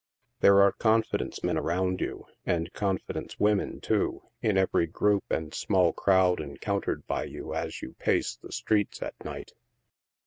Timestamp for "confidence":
0.71-1.43, 2.73-3.39